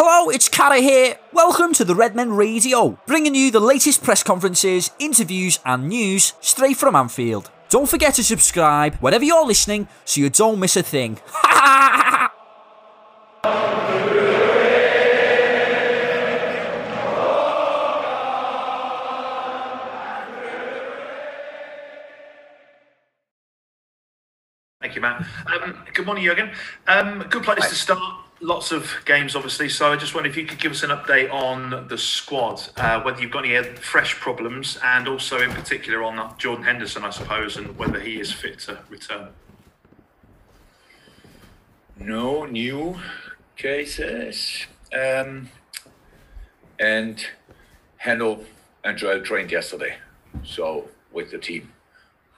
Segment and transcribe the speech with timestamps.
[0.00, 1.18] Hello, it's Cara here.
[1.32, 6.76] Welcome to the Redmen Radio, bringing you the latest press conferences, interviews, and news straight
[6.76, 7.50] from Anfield.
[7.68, 11.18] Don't forget to subscribe wherever you're listening so you don't miss a thing.
[24.80, 25.26] Thank you, Matt.
[25.46, 26.52] Um, good morning, Jurgen.
[26.86, 28.17] Um, good place to start.
[28.40, 29.68] Lots of games, obviously.
[29.68, 33.00] So I just wonder if you could give us an update on the squad, uh,
[33.02, 37.56] whether you've got any fresh problems, and also in particular on Jordan Henderson, I suppose,
[37.56, 39.30] and whether he is fit to return.
[41.98, 43.00] No new
[43.56, 44.66] cases.
[44.92, 45.48] Um,
[46.78, 47.26] and
[48.04, 48.44] Hendo
[48.84, 49.96] and Joel trained yesterday,
[50.44, 51.72] so with the team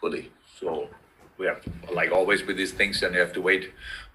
[0.01, 0.31] fully.
[0.59, 0.89] So
[1.37, 1.63] we have,
[1.93, 3.71] like always with these things, and you have to wait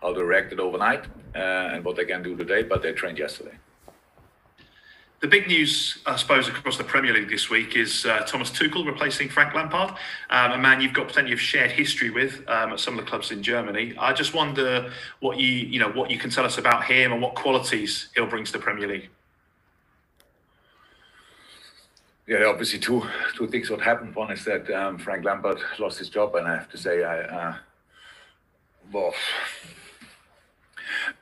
[0.05, 1.05] how they reacted overnight
[1.35, 2.61] uh, and what they can do today.
[2.63, 3.55] But they trained yesterday.
[5.21, 8.85] The big news, I suppose, across the Premier League this week is uh, Thomas Tuchel
[8.85, 9.95] replacing Frank Lampard,
[10.29, 13.09] um, a man you've got plenty of shared history with um, at some of the
[13.09, 13.95] clubs in Germany.
[13.97, 17.21] I just wonder what you, you know, what you can tell us about him and
[17.21, 19.09] what qualities he'll bring to the Premier League.
[22.27, 23.03] Yeah, obviously two
[23.35, 24.15] two things what happened.
[24.15, 27.19] One is that um, Frank Lampard lost his job, and I have to say, I
[27.21, 27.55] uh,
[28.91, 29.13] well,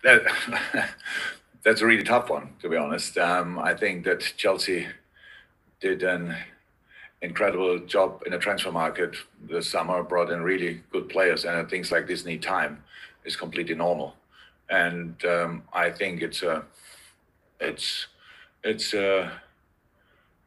[0.03, 0.23] that
[1.63, 3.17] that's a really tough one to be honest.
[3.17, 4.87] Um, I think that Chelsea
[5.79, 6.35] did an
[7.21, 9.15] incredible job in the transfer market
[9.49, 12.83] this summer, brought in really good players, and things like this need time.
[13.25, 14.15] is completely normal,
[14.69, 16.63] and um, I think it's a
[17.59, 18.07] it's
[18.63, 19.31] it's a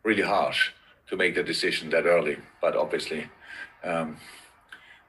[0.03, 0.73] really harsh
[1.09, 2.37] to make the decision that early.
[2.61, 3.29] But obviously,
[3.83, 4.19] um,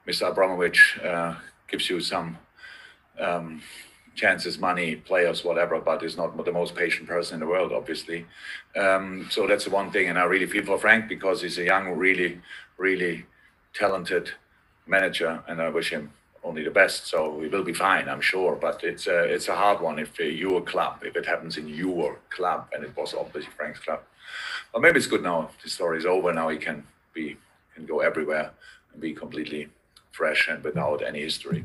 [0.06, 0.30] Mr.
[0.30, 1.34] Abramovich uh,
[1.70, 2.38] gives you some
[3.20, 3.62] um,
[4.18, 8.26] chances, money, players, whatever, but is not the most patient person in the world, obviously.
[8.76, 10.08] Um, so that's the one thing.
[10.08, 12.40] And I really feel for Frank because he's a young, really,
[12.76, 13.26] really
[13.72, 14.30] talented
[14.86, 16.12] manager, and I wish him
[16.44, 17.06] only the best.
[17.06, 18.56] So we will be fine, I'm sure.
[18.56, 21.68] But it's a, it's a hard one if uh, your club, if it happens in
[21.68, 24.00] your club, and it was obviously Frank's club.
[24.72, 25.50] But maybe it's good now.
[25.62, 26.32] The story is over.
[26.32, 26.84] Now he can
[27.14, 27.36] be
[27.74, 28.50] can go everywhere
[28.92, 29.68] and be completely
[30.10, 31.64] fresh and without any history.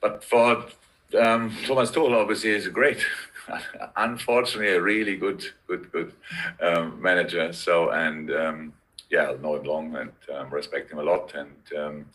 [0.00, 0.66] But for
[1.14, 3.04] um, Thomas Tuchel, obviously, is great,
[3.96, 6.12] unfortunately, a really good, good, good
[6.60, 7.52] um, manager.
[7.52, 8.72] So and um,
[9.10, 11.34] yeah, I know him long and um, respect him a lot.
[11.34, 12.06] And um,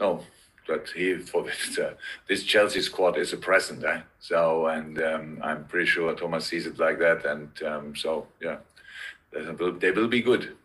[0.00, 0.24] no,
[0.66, 1.94] but he for this, uh,
[2.28, 3.84] this Chelsea squad is a present.
[3.84, 4.00] Eh?
[4.20, 7.24] So and um, I'm pretty sure Thomas sees it like that.
[7.24, 8.56] And so yeah
[9.34, 10.56] they will be good.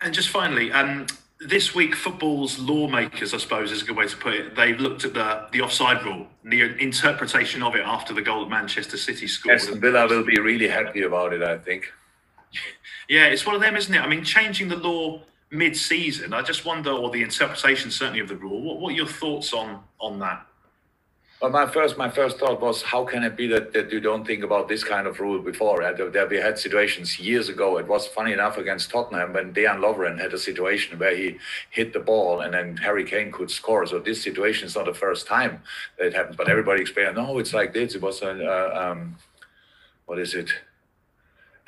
[0.00, 1.06] And just finally, um,
[1.40, 4.54] this week, football's lawmakers, I suppose, is a good way to put it.
[4.54, 8.50] They've looked at the the offside rule, the interpretation of it after the goal that
[8.50, 9.56] Manchester City scored.
[9.56, 11.92] Aston Villa will be really happy about it, I think.
[13.08, 14.00] yeah, it's one of them, isn't it?
[14.00, 18.36] I mean, changing the law mid-season, I just wonder, or the interpretation certainly of the
[18.36, 18.60] rule.
[18.62, 20.46] What, what are your thoughts on on that?
[21.40, 24.26] Well, my first my first thought was, how can it be that, that you don't
[24.26, 25.80] think about this kind of rule before?
[25.94, 27.78] There, we had situations years ago.
[27.78, 31.38] It was funny enough against Tottenham when Dejan Lovren had a situation where he
[31.70, 33.86] hit the ball and then Harry Kane could score.
[33.86, 35.62] So this situation is not the first time
[35.96, 36.36] that it happened.
[36.36, 37.94] But everybody explained, no, it's like this.
[37.94, 39.16] It was a, uh, um,
[40.04, 40.50] what is it?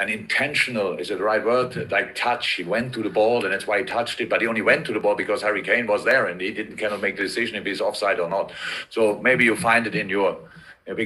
[0.03, 1.91] An intentional is it the right word.
[1.93, 4.49] Like touch he went to the ball and that's why he touched it but he
[4.49, 7.17] only went to the ball because harry kane was there and he didn't cannot make
[7.17, 8.53] the decision if he's offside or not.
[8.91, 10.39] So maybe you find it in your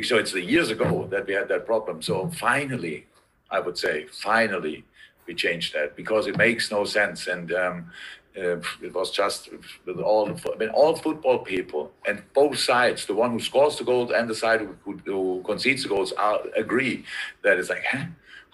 [0.05, 2.03] so it's the years ago that we had that problem.
[2.03, 3.07] So finally
[3.51, 4.85] i would say finally
[5.27, 7.27] we changed that because it makes no sense.
[7.29, 7.91] And um,
[8.39, 9.51] uh, it was just
[9.87, 13.85] with all I mean, all football people and both sides, the one who scores the
[13.85, 17.05] goals and the side who, who concedes the goals, are, agree
[17.45, 18.07] that it's like, huh?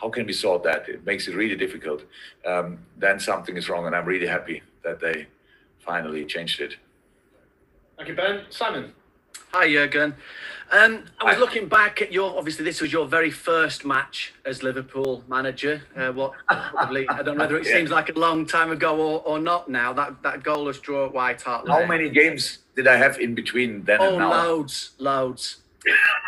[0.03, 0.89] How can we solve that?
[0.89, 2.03] It makes it really difficult.
[2.45, 5.27] Um, then something is wrong, and I'm really happy that they
[5.79, 6.77] finally changed it.
[7.97, 8.43] Thank you, Ben.
[8.51, 8.93] Simon.
[9.53, 10.15] Hi, Jurgen.
[10.73, 12.37] Um, I was looking back at your.
[12.37, 15.83] Obviously, this was your very first match as Liverpool manager.
[15.95, 17.75] Uh, what probably I don't know whether it yeah.
[17.75, 19.69] seems like a long time ago or, or not.
[19.69, 21.69] Now that that goalless draw at White Hart.
[21.69, 24.31] How many games did I have in between then oh, and now?
[24.31, 25.62] loads, loads.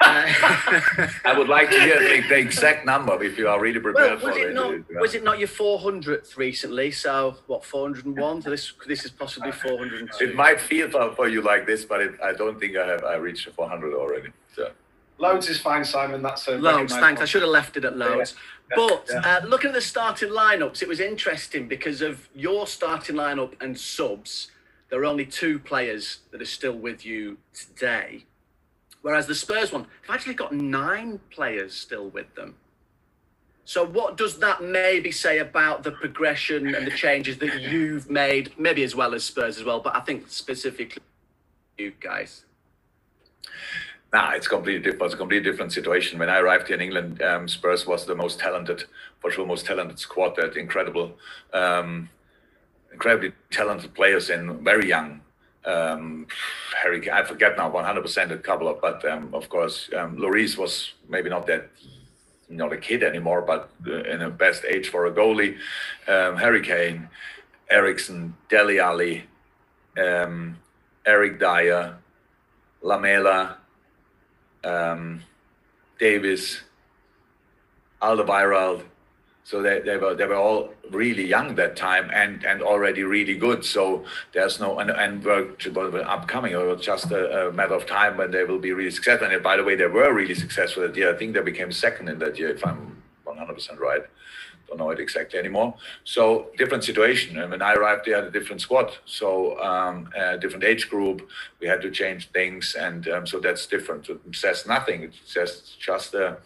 [0.01, 4.33] I would like to hear the, the, exact number if you are really prepared well,
[4.33, 4.55] was for it.
[4.55, 6.91] Not, Was it not your 400th recently?
[6.91, 8.43] So, what, 401?
[8.43, 10.25] So this this is possibly 402.
[10.25, 13.05] It might feel for, for you like this, but it, I don't think I have
[13.05, 14.31] I reached 400 already.
[14.55, 14.71] So.
[15.19, 16.23] Loads is fine, Simon.
[16.23, 16.93] That's a loads.
[16.93, 17.19] Thanks.
[17.19, 17.23] One.
[17.23, 18.35] I should have left it at loads.
[18.71, 18.77] Yeah.
[18.77, 19.21] But yeah.
[19.21, 23.79] Uh, looking at the starting lineups, it was interesting because of your starting lineup and
[23.79, 24.51] subs.
[24.91, 28.27] There are only two players that are still with you today
[29.05, 32.55] Whereas the Spurs one, have actually got nine players still with them.
[33.67, 38.59] So what does that maybe say about the progression and the changes that you've made,
[38.59, 41.03] maybe as well as Spurs as well, but I think specifically
[41.77, 42.47] you guys?
[44.11, 45.05] Nah, it's completely different.
[45.05, 46.19] It's a completely different situation.
[46.19, 48.85] When I arrived here in England, um, Spurs was the most talented,
[49.21, 50.35] for sure, most talented squad.
[50.37, 51.13] That incredible,
[51.53, 52.09] um,
[52.91, 55.21] incredibly talented players and very young
[55.67, 56.27] um,
[56.83, 60.93] Harry, I forget now 100% a couple of, but um, of course, um, Lloris was
[61.09, 61.71] maybe not that,
[62.49, 65.57] not a kid anymore, but uh, in the best age for a goalie.
[66.07, 67.09] Um, Harry Kane,
[67.71, 69.25] Eriksen, Dele Alli,
[69.99, 70.59] um,
[71.07, 71.97] Eric Dier,
[72.83, 73.57] Lamela,
[74.63, 75.23] um,
[75.99, 76.63] Davies,
[78.03, 78.83] Alderweireld,
[79.45, 83.37] so they, they were they were all really young that time and and already really
[83.37, 83.63] good.
[83.63, 86.53] So there's no and and were, were upcoming.
[86.53, 89.29] It was just a, a, matter of time when they will be really successful.
[89.29, 91.15] And by the way, they were really successful that year.
[91.15, 94.03] I think they became second in that year, if I'm 100% right.
[94.67, 95.75] Don't know it exactly anymore.
[96.05, 97.39] So different situation.
[97.39, 101.29] And when I arrived, they had a different squad, so um, a different age group.
[101.61, 104.09] We had to change things, and um, so that's different.
[104.09, 105.03] It says nothing.
[105.03, 106.37] It says just uh,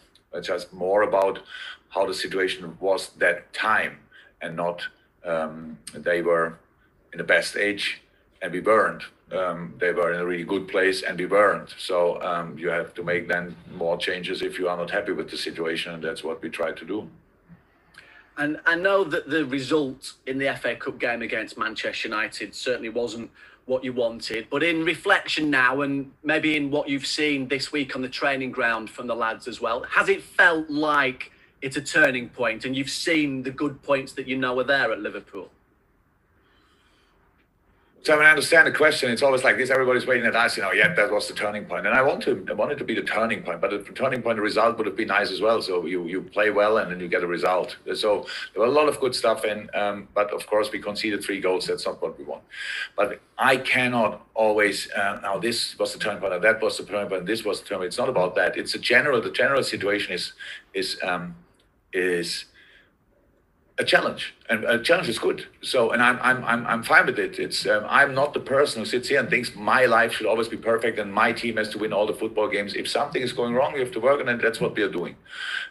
[0.41, 1.39] just more about
[1.89, 3.97] how the situation was that time
[4.41, 4.87] and not
[5.25, 6.57] um, they were
[7.11, 8.01] in the best age
[8.41, 9.03] and we weren't.
[9.31, 11.75] Um, they were in a really good place and we weren't.
[11.77, 15.29] So um, you have to make then more changes if you are not happy with
[15.29, 17.07] the situation, and that's what we try to do.
[18.37, 22.89] And I know that the result in the FA Cup game against Manchester United certainly
[22.89, 23.29] wasn't
[23.65, 27.95] what you wanted, but in reflection now, and maybe in what you've seen this week
[27.95, 31.81] on the training ground from the lads as well, has it felt like it's a
[31.81, 35.49] turning point and you've seen the good points that you know are there at Liverpool?
[38.01, 39.69] So when I understand the question, it's always like this.
[39.69, 41.85] Everybody's waiting at us, you know, yeah, that was the turning point.
[41.85, 44.21] And I want to I want it to be the turning point, but the turning
[44.21, 45.61] point, the result would have been nice as well.
[45.61, 47.75] So you you play well and then you get a result.
[47.93, 51.21] So there were a lot of good stuff in, um, but of course we conceded
[51.23, 51.67] three goals.
[51.67, 52.43] That's not what we want.
[52.95, 56.85] But I cannot always uh, now this was the turning point, and that was the
[56.85, 57.87] turning point, and this was the turning point.
[57.89, 58.55] It's not about that.
[58.57, 59.21] It's a general.
[59.21, 60.33] The general situation is
[60.73, 61.35] is um,
[61.93, 62.45] is
[63.79, 65.47] a challenge, and a challenge is good.
[65.61, 67.39] So, and I'm I'm I'm I'm fine with it.
[67.39, 70.49] It's um, I'm not the person who sits here and thinks my life should always
[70.49, 72.73] be perfect and my team has to win all the football games.
[72.73, 74.41] If something is going wrong, you have to work on it.
[74.41, 75.15] That's what we are doing.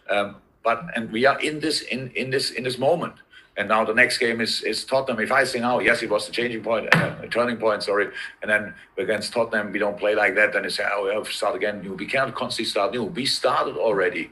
[0.09, 3.14] Um, but and we are in this in in this in this moment.
[3.59, 5.21] And now the next game is is Tottenham.
[5.23, 8.09] If I say now, yes, it was the changing point, uh, a turning point, sorry.
[8.41, 10.53] And then against Tottenham, we don't play like that.
[10.53, 11.76] Then say, oh, we have to start again.
[11.97, 13.05] We can't constantly start new.
[13.05, 14.31] We started already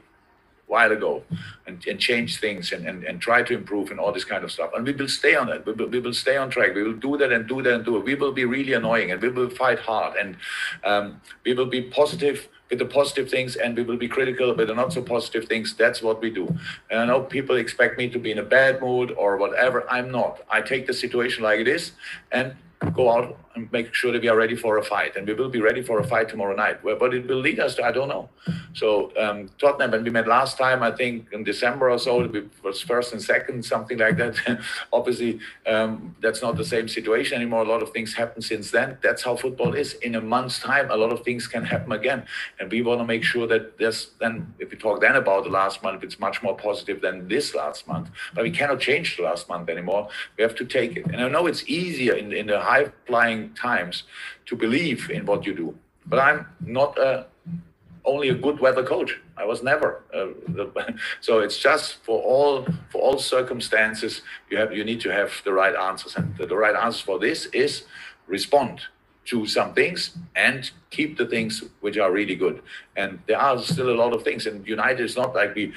[0.67, 1.23] while ago
[1.65, 4.51] and, and change things and, and, and try to improve and all this kind of
[4.51, 4.71] stuff.
[4.75, 5.65] And we will stay on it.
[5.65, 6.75] We will, we will stay on track.
[6.75, 8.03] We will do that and do that and do it.
[8.03, 10.35] We will be really annoying and we will fight hard and
[10.83, 14.67] um, we will be positive with the positive things and we will be critical with
[14.67, 15.73] the not so positive things.
[15.73, 16.53] That's what we do.
[16.91, 19.89] And I know people expect me to be in a bad mood or whatever.
[19.89, 20.41] I'm not.
[20.49, 21.93] I take the situation like it is
[22.31, 22.55] and
[22.93, 23.37] go out
[23.71, 25.15] make sure that we are ready for a fight.
[25.15, 26.83] And we will be ready for a fight tomorrow night.
[26.83, 28.29] But it will lead us to, I don't know.
[28.73, 32.49] So um, Tottenham, when we met last time, I think in December or so, it
[32.63, 34.59] was first and second, something like that.
[34.93, 37.63] Obviously, um, that's not the same situation anymore.
[37.63, 38.97] A lot of things happened since then.
[39.01, 39.93] That's how football is.
[39.95, 42.25] In a month's time, a lot of things can happen again.
[42.59, 45.49] And we want to make sure that there's then, if we talk then about the
[45.49, 48.09] last month, it's much more positive than this last month.
[48.33, 50.09] But we cannot change the last month anymore.
[50.37, 51.05] We have to take it.
[51.05, 54.03] And I know it's easier in, in the high flying times
[54.45, 55.75] to believe in what you do.
[56.05, 57.25] But I'm not a,
[58.05, 59.19] only a good weather coach.
[59.35, 60.03] I was never.
[60.13, 65.11] Uh, the, so it's just for all for all circumstances you have you need to
[65.11, 67.83] have the right answers, and the, the right answers for this is
[68.27, 68.81] respond
[69.27, 72.61] to some things and keep the things which are really good.
[72.95, 74.45] And there are still a lot of things.
[74.45, 75.73] And United is not like we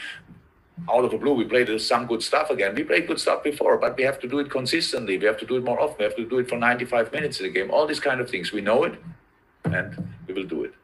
[0.89, 2.75] out of the blue, we played some good stuff again.
[2.75, 5.19] We played good stuff before, but we have to do it consistently.
[5.19, 5.97] We have to do it more often.
[5.99, 7.71] We have to do it for 95 minutes in a game.
[7.71, 8.53] All these kind of things.
[8.53, 8.95] We know it,
[9.65, 10.75] and we will do it.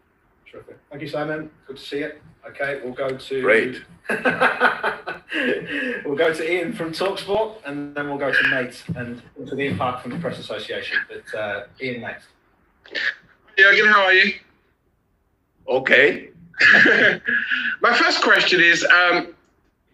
[0.50, 0.78] Terrific.
[0.90, 1.50] Thank you, Simon.
[1.66, 2.12] Good to see you.
[2.48, 3.42] Okay, we'll go to.
[3.42, 3.82] Great.
[6.04, 9.66] we'll go to Ian from Talksport, and then we'll go to Nate and to the
[9.66, 10.98] impact from the Press Association.
[11.08, 12.26] But uh, Ian next.
[13.58, 14.34] Jurgen, how are you?
[15.68, 16.28] Okay.
[17.80, 19.34] My first question is um,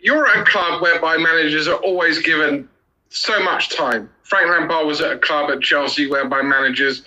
[0.03, 2.69] you're at a club whereby managers are always given
[3.09, 4.11] so much time.
[4.25, 7.03] Frank Lampard was at a club at Chelsea whereby managers,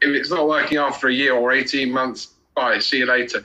[0.00, 3.44] if it's not working after a year or 18 months, bye, see you later.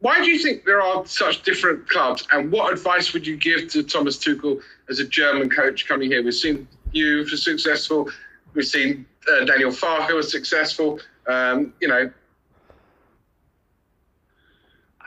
[0.00, 2.26] Why do you think there are such different clubs?
[2.32, 4.60] And what advice would you give to Thomas Tuchel
[4.90, 6.22] as a German coach coming here?
[6.22, 8.10] We've seen you for successful.
[8.52, 11.00] We've seen uh, Daniel Farke was successful.
[11.26, 12.10] Um, you know,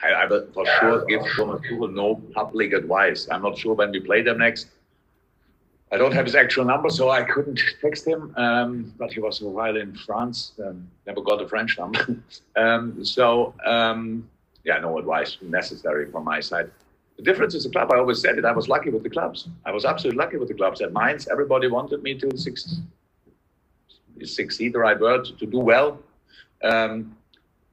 [0.04, 3.28] I, I will for sure give Thomas Tuchel no public advice.
[3.32, 4.68] I'm not sure when we play them next.
[5.92, 8.34] I don't have his actual number, so I couldn't text him.
[8.36, 10.54] Um, but he was a while in France.
[10.64, 12.18] Um, never got a French number.
[12.56, 14.30] um, so um,
[14.66, 16.70] yeah, no advice necessary from my side.
[17.16, 17.92] The difference is the club.
[17.92, 18.46] I always said it.
[18.46, 19.48] I was lucky with the clubs.
[19.66, 20.82] I was absolutely lucky with the clubs.
[20.82, 22.84] At Mainz, everybody wanted me to succeed.
[24.24, 26.00] Succeed the right word to do well.
[26.64, 27.16] Um,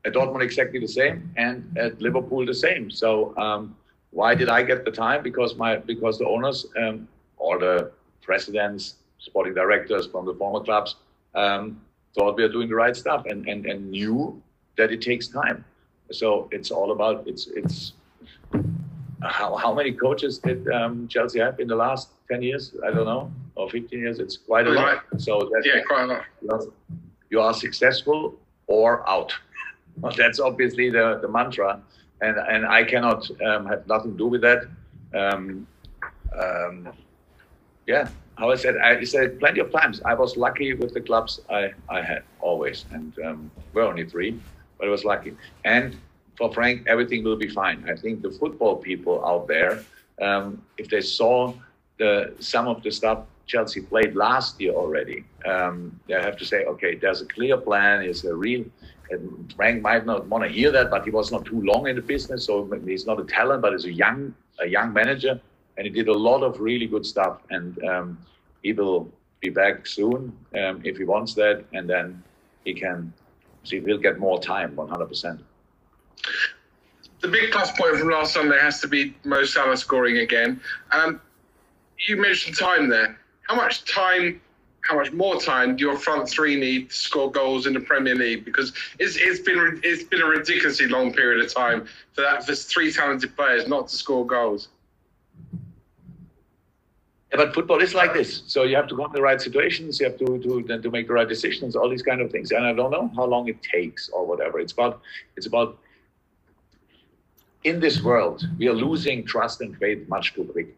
[0.05, 2.91] at Dortmund, exactly the same, and at Liverpool, the same.
[2.91, 3.75] So um,
[4.11, 5.23] why did I get the time?
[5.23, 7.91] Because my because the owners um, or the
[8.23, 10.97] presidents, sporting directors from the former clubs
[11.35, 11.81] um,
[12.15, 14.41] thought we are doing the right stuff and, and, and knew
[14.77, 15.65] that it takes time.
[16.13, 17.93] So it's all about it's it's
[19.23, 22.75] how, how many coaches did um, Chelsea have in the last 10 years?
[22.87, 24.19] I don't know, or 15 years.
[24.19, 25.03] It's quite a lot.
[25.17, 26.63] So that's, yeah, quite a lot.
[27.31, 29.33] You are successful or out.
[30.01, 31.81] Well, that's obviously the, the mantra.
[32.21, 34.65] And, and I cannot um, have nothing to do with that.
[35.15, 35.67] Um,
[36.39, 36.89] um,
[37.87, 40.01] yeah, how I said, I said plenty of times.
[40.05, 44.41] I was lucky with the clubs I, I had always, and um, we're only three,
[44.79, 45.37] but I was lucky.
[45.65, 45.97] And
[46.37, 47.89] for Frank, everything will be fine.
[47.89, 49.85] I think the football people out there,
[50.21, 51.55] um, if they saw
[51.99, 56.65] the some of the stuff Chelsea played last year already, um, they have to say,
[56.65, 58.03] okay, there's a clear plan.
[58.03, 58.65] It's a real.
[59.57, 62.03] Frank might not want to hear that, but he was not too long in the
[62.03, 65.41] business, so he's not a talent, but he's a young a young manager
[65.77, 67.41] and he did a lot of really good stuff.
[67.51, 68.19] And um,
[68.63, 72.23] he will be back soon um, if he wants that, and then
[72.65, 73.13] he can.
[73.65, 75.41] So he'll get more time, 100%.
[77.21, 80.61] The big plus point from last Sunday has to be Mo Salah scoring again.
[80.93, 81.21] Um,
[82.07, 83.19] you mentioned time there.
[83.49, 84.41] How much time
[84.85, 88.15] how much more time do your front three need to score goals in the Premier
[88.15, 88.45] League?
[88.45, 92.55] Because it's, it's been it's been a ridiculously long period of time for that for
[92.55, 94.69] three talented players not to score goals.
[97.33, 98.43] Yeah, but football is like this.
[98.47, 99.99] So you have to go in the right situations.
[99.99, 101.77] You have to to to make the right decisions.
[101.77, 102.53] All these kind of things.
[102.53, 104.61] And I don't know how long it takes or whatever.
[104.61, 105.01] It's about
[105.37, 105.79] it's about.
[107.65, 110.77] In this world, we are losing trust and faith much too quick,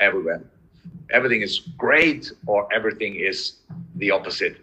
[0.00, 0.42] everywhere.
[1.10, 3.54] Everything is great, or everything is
[3.96, 4.56] the opposite.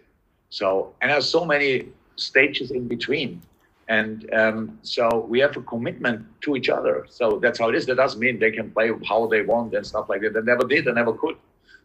[0.50, 3.42] So, and there's so many stages in between.
[3.88, 7.06] And um, so we have a commitment to each other.
[7.08, 7.86] So that's how it is.
[7.86, 10.34] That doesn't mean they can play how they want and stuff like that.
[10.34, 10.86] They never did.
[10.86, 11.36] They never could.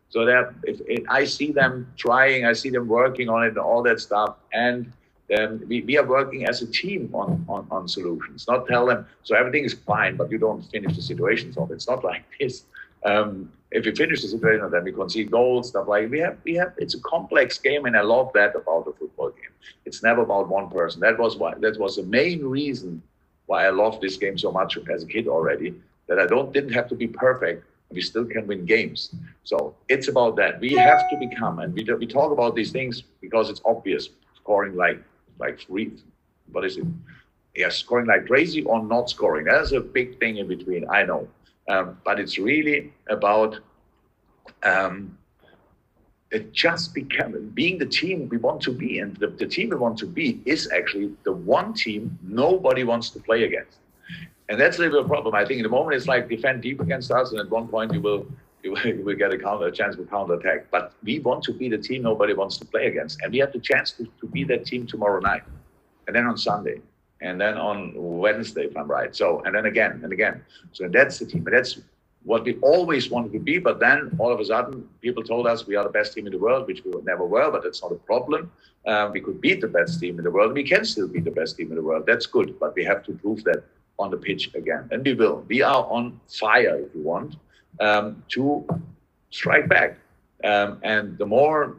[0.10, 3.82] So that if, I see them trying, I see them working on it and all
[3.84, 4.36] that stuff.
[4.52, 4.92] And
[5.30, 8.46] then we, we are working as a team on, on, on solutions.
[8.48, 11.54] Not tell them so everything is fine, but you don't finish the situation.
[11.54, 12.66] So it's not like this.
[13.06, 16.38] Um, if we finish the situation, then we concede goals, stuff like we have.
[16.44, 16.74] We have.
[16.78, 19.54] It's a complex game, and I love that about the football game.
[19.86, 21.00] It's never about one person.
[21.02, 21.54] That was why.
[21.56, 23.02] That was the main reason
[23.46, 25.74] why I loved this game so much as a kid already.
[26.08, 27.66] That I don't didn't have to be perfect.
[27.92, 29.16] We still can win games.
[29.44, 30.60] So it's about that.
[30.60, 34.10] We have to become, and we we talk about these things because it's obvious.
[34.36, 35.02] Scoring like
[35.40, 35.92] like free,
[36.52, 36.86] what is it?
[37.56, 39.46] Yeah, scoring like crazy or not scoring.
[39.46, 40.90] That's a big thing in between.
[40.90, 41.28] I know
[41.70, 43.60] um, but it's really about
[44.64, 45.18] um,
[46.32, 49.00] it just become being the team we want to be.
[49.00, 53.10] And the, the team we want to be is actually the one team nobody wants
[53.12, 53.78] to play against.
[54.50, 55.36] And that's a little bit of a problem.
[55.36, 57.94] I think in the moment it's like defend deep against us, and at one point
[57.94, 58.26] you will
[58.64, 60.68] you will, you will get a counter a chance for counter attack.
[60.72, 63.54] But we want to be the team nobody wants to play against, and we have
[63.54, 65.44] the chance to, to be that team tomorrow night,
[66.08, 66.82] and then on Sunday
[67.22, 69.16] and then on Wednesday, if I'm right.
[69.16, 70.44] So, and then again and again.
[70.74, 71.44] So that's the team.
[71.44, 71.80] But that's
[72.24, 73.60] what we always wanted to be.
[73.60, 76.32] But then all of a sudden, people told us we are the best team in
[76.32, 78.52] the world, which we never were, but that's not a problem.
[78.88, 80.54] Um, we could beat the best team in the world.
[80.54, 82.06] We can still be the best team in the world.
[82.08, 82.60] That's good.
[82.60, 83.64] But we have to prove that
[84.00, 84.90] on the pitch again.
[84.92, 85.46] And we will.
[85.48, 87.36] We are on fire, if you want,
[87.80, 88.66] um, to
[89.30, 89.98] strike back.
[90.44, 91.78] Um, and the more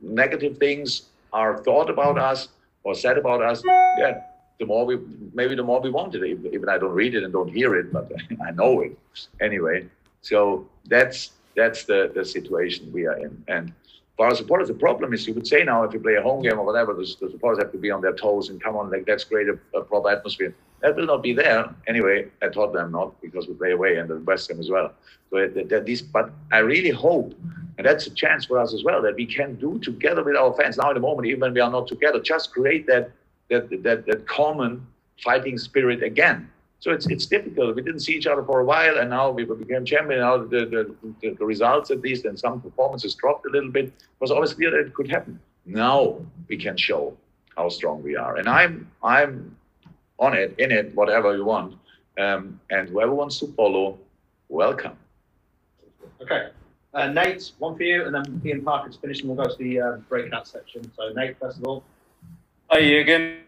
[0.00, 2.48] negative things are thought about us
[2.84, 3.62] or said about us,
[3.98, 4.20] yeah,
[4.58, 4.98] the more we
[5.34, 7.92] maybe the more we want it even, i don't read it and don't hear it
[7.92, 8.10] but
[8.46, 8.96] i know it.
[9.40, 9.86] Anyway
[10.22, 13.32] so that's that's the the situation we are in.
[13.48, 13.72] And
[14.16, 16.42] for our supporters the problem is you would say now if you play a home
[16.42, 18.90] game or whatever the, the supporters have to be on their toes and come on
[18.90, 20.54] like that's great a, a proper atmosphere.
[20.80, 21.74] That will not be there.
[21.86, 24.92] Anyway at Tottenham not because we play away and the West Ham as well.
[25.30, 27.34] So that, these but I really hope
[27.78, 30.52] and that's a chance for us as well that we can do together with our
[30.54, 30.76] fans.
[30.76, 33.12] Now in the moment even when we are not together just create that
[33.50, 34.86] that, that, that common
[35.22, 36.50] fighting spirit again.
[36.78, 37.74] So it's it's difficult.
[37.74, 40.20] We didn't see each other for a while, and now we became champion.
[40.20, 43.86] Now the, the, the, results, at least, and some performances dropped a little bit.
[43.86, 45.40] It was always clear that it could happen.
[45.64, 47.16] Now we can show
[47.56, 49.56] how strong we are, and I'm I'm
[50.18, 51.74] on it, in it, whatever you want.
[52.18, 53.98] Um, and whoever wants to follow,
[54.48, 54.96] welcome.
[56.22, 56.48] Okay.
[56.94, 59.80] Uh, Nate, one for you, and then Ian Parker's finished, and we'll go to the
[59.80, 60.90] uh, breakout section.
[60.96, 61.84] So, Nate, first of all.
[62.80, 63.38] Jurgen.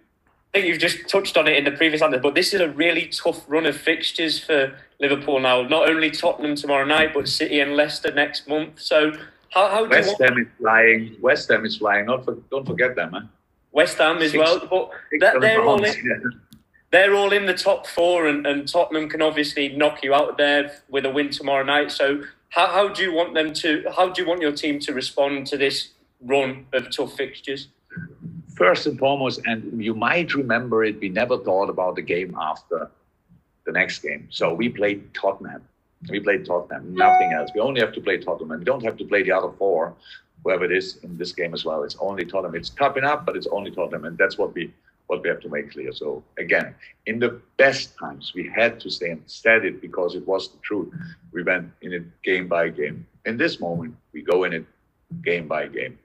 [0.54, 2.70] I think you've just touched on it in the previous answer, but this is a
[2.70, 5.62] really tough run of fixtures for Liverpool now.
[5.62, 8.80] Not only Tottenham tomorrow night, but City and Leicester next month.
[8.80, 9.12] So,
[9.50, 10.34] how, how do West you want...
[10.34, 11.16] Ham is flying.
[11.20, 12.06] West Ham is flying.
[12.06, 13.28] Not for, don't forget them, man.
[13.72, 16.30] West Ham as Six- well, but that, they're all in, yeah.
[16.90, 20.72] they're all in the top four, and, and Tottenham can obviously knock you out there
[20.88, 21.92] with a win tomorrow night.
[21.92, 23.84] So, how, how do you want them to?
[23.94, 25.90] How do you want your team to respond to this
[26.22, 27.68] run of tough fixtures?
[28.58, 32.90] First and foremost, and you might remember it, we never thought about the game after
[33.64, 34.26] the next game.
[34.30, 35.62] So we played Tottenham.
[36.10, 37.50] We played Tottenham, nothing else.
[37.54, 39.94] We only have to play Tottenham, we don't have to play the other four,
[40.42, 41.84] whoever it is in this game as well.
[41.84, 42.56] It's only Tottenham.
[42.56, 44.72] It's tough enough, but it's only Tottenham, and that's what we
[45.06, 45.92] what we have to make clear.
[45.92, 46.74] So again,
[47.06, 50.58] in the best times, we had to stay and said it because it was the
[50.58, 50.92] truth.
[51.32, 53.06] We went in it game by game.
[53.24, 54.66] In this moment, we go in it
[55.22, 55.98] game by game.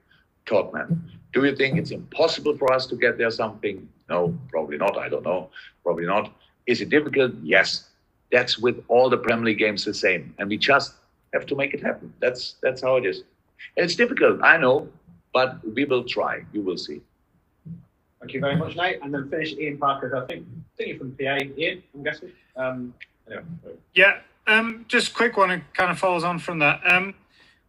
[0.46, 1.10] Tottenham.
[1.32, 3.88] Do you think it's impossible for us to get there something?
[4.08, 4.96] No, probably not.
[4.96, 5.50] I don't know.
[5.82, 6.32] Probably not.
[6.66, 7.32] Is it difficult?
[7.42, 7.88] Yes.
[8.30, 10.34] That's with all the Premier League games the same.
[10.38, 10.94] And we just
[11.32, 12.12] have to make it happen.
[12.20, 13.22] That's that's how it is.
[13.76, 14.88] And it's difficult, I know,
[15.32, 16.44] but we will try.
[16.52, 17.00] You will see.
[18.20, 19.00] Thank you very much, Nate.
[19.02, 20.46] And then finish Ian Parker, I think.
[20.46, 22.32] I think you're from PA, Ian, I'm guessing.
[22.56, 22.94] Um,
[23.26, 23.44] anyway.
[23.94, 25.50] Yeah, um, just quick one.
[25.50, 26.80] It kind of follows on from that.
[26.90, 27.14] Um,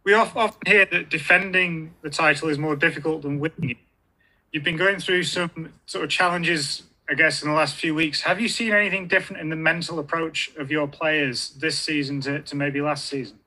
[0.06, 3.76] we often hear that defending the title is more difficult than winning it.
[4.52, 8.20] You've been going through some sort of challenges, I guess, in the last few weeks.
[8.20, 12.40] Have you seen anything different in the mental approach of your players this season to,
[12.40, 13.40] to maybe last season?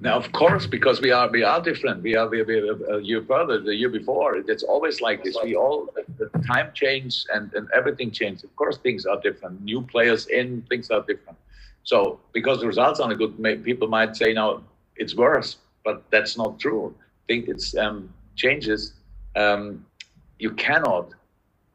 [0.00, 2.02] Now, of course, because we are we are different.
[2.02, 4.36] We are we, we a uh, year further, the year before.
[4.36, 5.36] It's always like this.
[5.44, 8.44] We all the time change and, and everything changes.
[8.44, 9.60] Of course, things are different.
[9.62, 11.38] New players in, things are different.
[11.84, 14.62] So because the results aren't good, people might say now
[14.96, 16.94] it's worse, but that's not true.
[16.98, 18.94] I think it's um, changes.
[19.34, 19.84] Um,
[20.38, 21.12] you cannot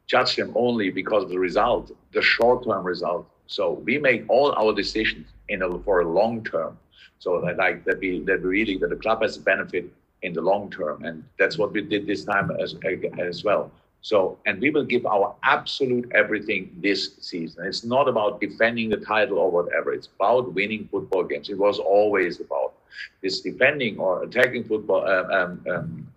[0.06, 3.26] judge them only because of the result, the short-term result.
[3.46, 6.78] So we make all our decisions in a, for a long term.
[7.18, 9.84] So that like that we that we really that the club has a benefit
[10.22, 12.74] in the long term, and that's what we did this time as
[13.18, 13.70] as well.
[14.00, 17.64] So and we will give our absolute everything this season.
[17.64, 19.92] It's not about defending the title or whatever.
[19.92, 21.48] It's about winning football games.
[21.48, 22.74] It was always about
[23.22, 26.08] this defending or attacking football uh, um, um,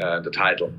[0.00, 0.72] uh, the title.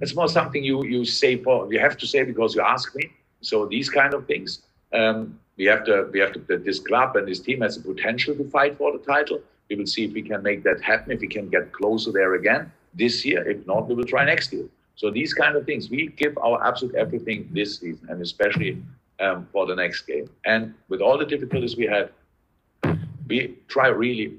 [0.00, 3.10] It's more something you you say for you have to say because you ask me.
[3.40, 4.62] So these kind of things.
[4.92, 8.34] Um, we have to we have to this club and this team has the potential
[8.34, 9.40] to fight for the title.
[9.68, 12.34] We will see if we can make that happen, if we can get closer there
[12.34, 13.48] again this year.
[13.48, 14.66] If not, we will try next year.
[14.96, 18.82] So these kind of things, we give our absolute everything this season, and especially
[19.20, 20.28] um, for the next game.
[20.44, 22.10] And with all the difficulties we had,
[23.28, 24.38] we try really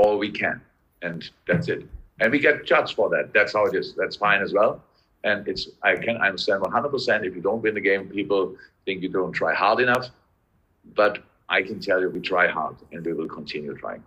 [0.00, 0.60] all we can,
[1.02, 1.86] and that's it.
[2.20, 3.32] And we get judged for that.
[3.34, 3.94] That's how it is.
[3.94, 4.82] That's fine as well.
[5.24, 7.26] And it's I can I understand 100%.
[7.26, 10.06] If you don't win the game, people think you don't try hard enough.
[10.94, 14.02] But I can tell you, we try hard, and we will continue trying.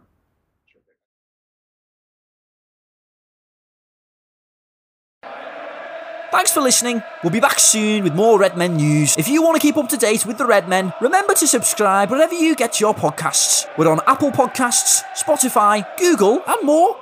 [6.34, 7.04] Thanks for listening.
[7.22, 9.16] We'll be back soon with more Red Men news.
[9.18, 12.10] If you want to keep up to date with the Red Men, remember to subscribe
[12.10, 13.68] wherever you get your podcasts.
[13.78, 16.98] We're on Apple Podcasts, Spotify, Google, and more.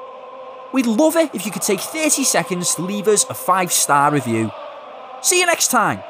[0.73, 4.11] We'd love it if you could take 30 seconds to leave us a five star
[4.11, 4.51] review.
[5.21, 6.03] See you next time.